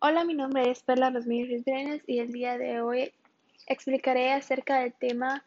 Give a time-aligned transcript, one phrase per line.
[0.00, 3.12] Hola, mi nombre es Perla Ramírez Brenes y el día de hoy
[3.66, 5.42] explicaré acerca del tema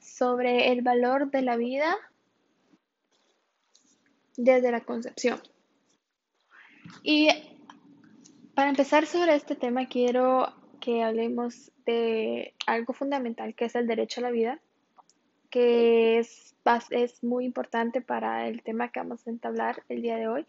[0.00, 1.94] sobre el valor de la vida
[4.38, 5.42] desde la concepción.
[7.02, 7.28] Y
[8.54, 14.20] para empezar sobre este tema quiero que hablemos de algo fundamental que es el derecho
[14.20, 14.58] a la vida,
[15.50, 16.54] que es,
[16.88, 20.46] es muy importante para el tema que vamos a entablar el día de hoy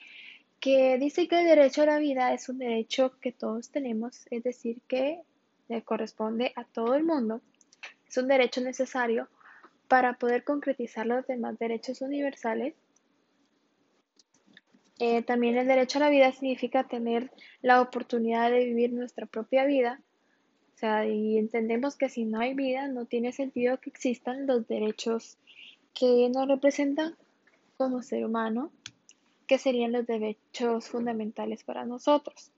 [0.63, 4.43] que dice que el derecho a la vida es un derecho que todos tenemos, es
[4.43, 5.19] decir, que
[5.67, 7.41] le corresponde a todo el mundo.
[8.07, 9.27] Es un derecho necesario
[9.89, 12.75] para poder concretizar los demás derechos universales.
[14.99, 17.29] Eh, también el derecho a la vida significa tener
[17.61, 19.99] la oportunidad de vivir nuestra propia vida.
[20.75, 24.65] O sea, y entendemos que si no hay vida, no tiene sentido que existan los
[24.65, 25.37] derechos
[25.93, 27.17] que nos representan
[27.75, 28.71] como ser humano
[29.53, 32.51] que serían los derechos fundamentales para nosotros.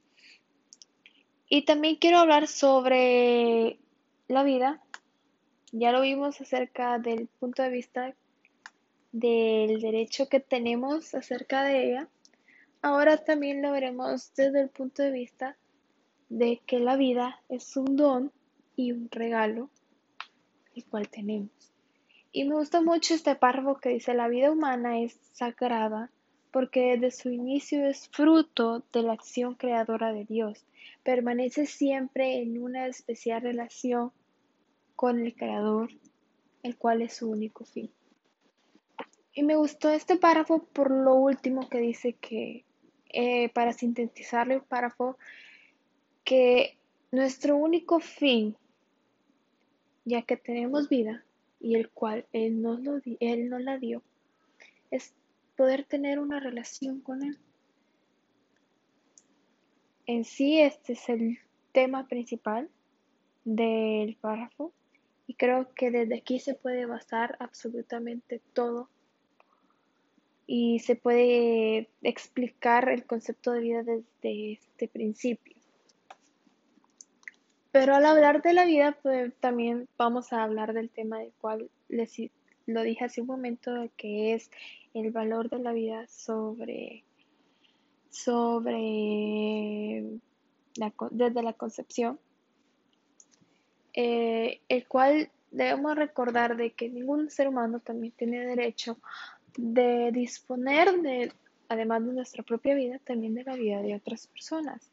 [1.49, 3.77] Y también quiero hablar sobre
[4.29, 4.82] la vida.
[5.74, 8.15] Ya lo vimos acerca del punto de vista
[9.12, 12.07] del derecho que tenemos acerca de ella.
[12.82, 15.57] Ahora también lo veremos desde el punto de vista
[16.30, 18.32] de que la vida es un don
[18.77, 19.70] y un regalo
[20.77, 21.52] el cual tenemos.
[22.32, 26.09] Y me gusta mucho este párrafo que dice la vida humana es sagrada
[26.55, 30.63] porque desde su inicio es fruto de la acción creadora de Dios.
[31.03, 34.13] Permanece siempre en una especial relación
[34.95, 35.89] con el Creador,
[36.63, 37.91] el cual es su único fin.
[39.34, 42.63] Y me gustó este párrafo por lo último que dice que,
[43.09, 45.17] eh, para sintetizarlo el párrafo,
[46.23, 46.77] que
[47.12, 48.55] nuestro único fin,
[50.05, 51.25] ya que tenemos vida
[51.59, 54.01] y el cual Él nos, lo él nos la dio,
[54.90, 55.13] es
[55.55, 57.37] poder tener una relación con Él.
[60.05, 61.39] En sí, este es el
[61.71, 62.70] tema principal
[63.43, 64.72] del párrafo
[65.28, 68.90] y creo que desde aquí se puede basar absolutamente todo
[70.47, 75.56] y se puede explicar el concepto de vida desde este principio.
[77.72, 81.69] Pero al hablar de la vida, pues, también vamos a hablar del tema del cual
[81.90, 82.16] les
[82.68, 84.50] lo dije hace un momento, que es
[84.95, 87.03] el valor de la vida sobre,
[88.09, 90.03] sobre
[91.11, 92.17] desde la concepción,
[93.94, 98.97] eh, el cual debemos recordar de que ningún ser humano también tiene derecho
[99.57, 101.31] de disponer de,
[101.67, 104.89] además de nuestra propia vida, también de la vida de otras personas.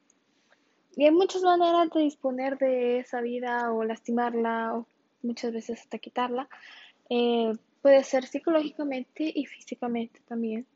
[0.96, 4.86] Y hay muchas maneras de disponer de esa vida o lastimarla o
[5.22, 6.48] muchas veces hasta quitarla,
[7.08, 10.66] eh, puede ser psicológicamente y físicamente también.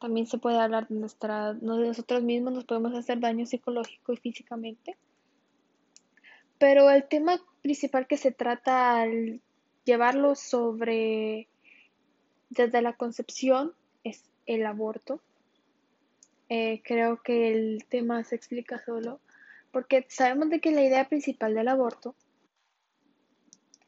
[0.00, 4.96] También se puede hablar de, nuestra, nosotros mismos, nos podemos hacer daño psicológico y físicamente.
[6.58, 9.40] Pero el tema principal que se trata al
[9.84, 11.48] llevarlo sobre
[12.48, 13.72] desde la concepción
[14.02, 15.20] es el aborto.
[16.48, 19.20] Eh, creo que el tema se explica solo
[19.72, 22.14] porque sabemos de que la idea principal del aborto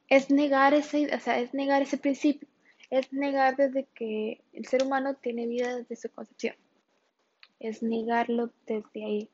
[0.09, 2.47] es negar ese, o sea, es negar ese principio,
[2.89, 6.55] es negar desde que el ser humano tiene vida desde su concepción,
[7.59, 9.29] es negarlo desde ahí.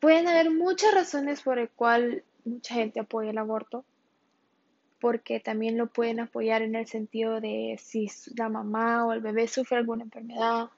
[0.00, 3.84] Pueden haber muchas razones por el cual mucha gente apoya el aborto,
[5.00, 9.48] porque también lo pueden apoyar en el sentido de si la mamá o el bebé
[9.48, 10.70] sufre alguna enfermedad,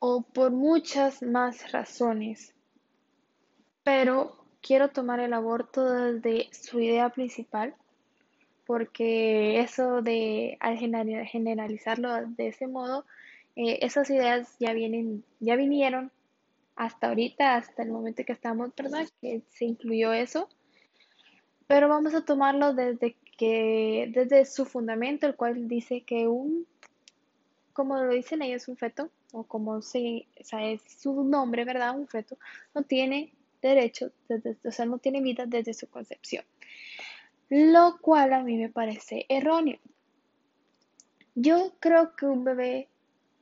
[0.00, 2.54] o por muchas más razones.
[3.84, 7.74] Pero quiero tomar el aborto desde su idea principal,
[8.68, 13.06] porque eso de al generalizarlo de ese modo,
[13.56, 16.12] eh, esas ideas ya vienen, ya vinieron
[16.76, 19.08] hasta ahorita, hasta el momento que estamos, ¿verdad?
[19.22, 20.50] Que se incluyó eso.
[21.66, 26.66] Pero vamos a tomarlo desde que, desde su fundamento, el cual dice que un,
[27.72, 31.98] como lo dicen ellos, un feto, o como se, o sea, es su nombre, ¿verdad?
[31.98, 32.36] Un feto,
[32.74, 33.32] no tiene
[33.62, 36.44] derecho, desde, o sea, no tiene vida desde su concepción
[37.48, 39.78] lo cual a mí me parece erróneo.
[41.34, 42.88] Yo creo que un bebé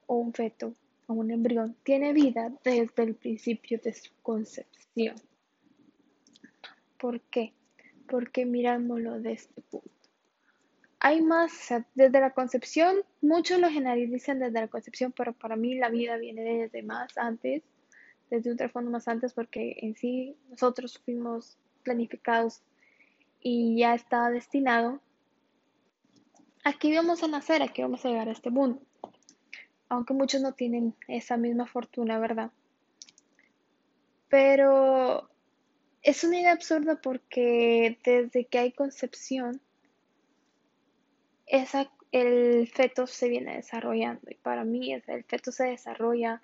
[0.06, 0.74] o un feto
[1.06, 5.16] o un embrión tiene vida desde el principio de su concepción.
[6.98, 7.52] ¿Por qué?
[8.08, 9.90] Porque mirámoslo de este punto.
[10.98, 15.88] Hay más, desde la concepción, muchos lo generalizan desde la concepción, pero para mí la
[15.88, 17.62] vida viene desde más antes,
[18.30, 22.62] desde un trasfondo más antes, porque en sí nosotros fuimos planificados
[23.40, 25.00] y ya está destinado.
[26.64, 28.80] Aquí vamos a nacer, aquí vamos a llegar a este mundo.
[29.88, 32.50] Aunque muchos no tienen esa misma fortuna, ¿verdad?
[34.28, 35.30] Pero
[36.02, 39.60] es una idea absurda porque desde que hay concepción,
[41.46, 44.28] esa, el feto se viene desarrollando.
[44.30, 46.42] Y para mí, el feto se desarrolla,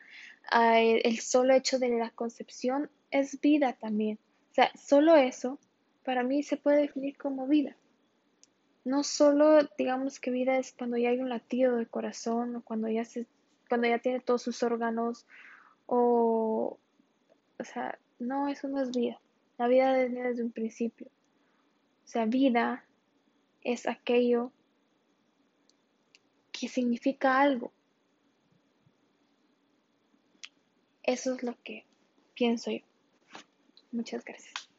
[0.52, 4.18] el solo hecho de la concepción es vida también.
[4.52, 5.58] O sea, solo eso
[6.04, 7.76] para mí se puede definir como vida.
[8.84, 12.88] No solo digamos que vida es cuando ya hay un latido de corazón o cuando
[12.88, 13.26] ya se,
[13.68, 15.26] cuando ya tiene todos sus órganos
[15.86, 16.78] o
[17.62, 19.20] o sea, no, eso no es vida.
[19.56, 21.06] La vida viene desde un principio.
[22.04, 22.84] O sea, vida
[23.62, 24.50] es aquello
[26.50, 27.72] que significa algo.
[31.04, 31.86] Eso es lo que
[32.34, 32.80] pienso yo.
[33.92, 34.71] Muchas gracias.